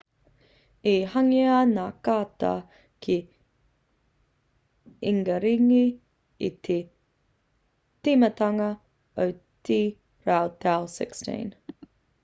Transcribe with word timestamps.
i 0.91 0.91
hangaia 1.15 1.57
ngā 1.73 1.83
kāta 2.07 2.53
ki 3.07 3.17
ingaringi 5.11 5.83
i 6.49 6.51
te 6.69 6.79
tīmatanga 8.09 8.71
o 9.27 9.29
te 9.71 9.81
rautau 10.33 10.91
16 10.97 11.87